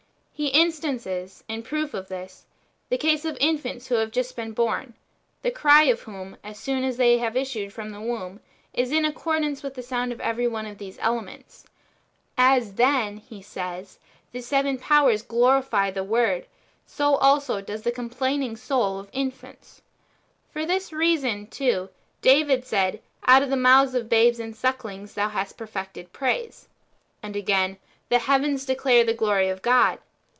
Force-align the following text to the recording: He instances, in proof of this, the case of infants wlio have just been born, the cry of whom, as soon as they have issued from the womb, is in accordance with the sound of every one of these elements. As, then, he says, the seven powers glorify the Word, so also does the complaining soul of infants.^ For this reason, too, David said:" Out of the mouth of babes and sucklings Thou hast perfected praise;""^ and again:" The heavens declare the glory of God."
He 0.33 0.47
instances, 0.47 1.43
in 1.47 1.61
proof 1.61 1.93
of 1.93 2.07
this, 2.07 2.47
the 2.89 2.97
case 2.97 3.25
of 3.25 3.37
infants 3.39 3.89
wlio 3.89 3.99
have 3.99 4.09
just 4.09 4.35
been 4.35 4.53
born, 4.53 4.95
the 5.43 5.51
cry 5.51 5.83
of 5.83 6.01
whom, 6.01 6.35
as 6.43 6.57
soon 6.57 6.83
as 6.83 6.97
they 6.97 7.19
have 7.19 7.37
issued 7.37 7.71
from 7.71 7.91
the 7.91 8.01
womb, 8.01 8.39
is 8.73 8.91
in 8.91 9.05
accordance 9.05 9.61
with 9.61 9.75
the 9.75 9.83
sound 9.83 10.11
of 10.11 10.19
every 10.19 10.47
one 10.47 10.65
of 10.65 10.79
these 10.79 10.97
elements. 10.99 11.65
As, 12.39 12.73
then, 12.73 13.17
he 13.17 13.43
says, 13.43 13.99
the 14.31 14.41
seven 14.41 14.79
powers 14.79 15.21
glorify 15.21 15.91
the 15.91 16.03
Word, 16.03 16.47
so 16.87 17.17
also 17.17 17.61
does 17.61 17.83
the 17.83 17.91
complaining 17.91 18.55
soul 18.57 18.99
of 18.99 19.11
infants.^ 19.13 19.81
For 20.51 20.65
this 20.65 20.91
reason, 20.91 21.45
too, 21.45 21.89
David 22.23 22.65
said:" 22.65 22.99
Out 23.27 23.43
of 23.43 23.51
the 23.51 23.55
mouth 23.55 23.93
of 23.93 24.09
babes 24.09 24.39
and 24.39 24.55
sucklings 24.55 25.13
Thou 25.13 25.29
hast 25.29 25.55
perfected 25.55 26.11
praise;""^ 26.13 26.65
and 27.21 27.35
again:" 27.35 27.77
The 28.09 28.17
heavens 28.17 28.65
declare 28.65 29.03
the 29.03 29.13
glory 29.13 29.47
of 29.47 29.61
God." 29.61 29.99